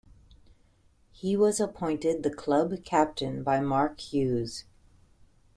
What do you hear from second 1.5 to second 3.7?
appointed the club captain by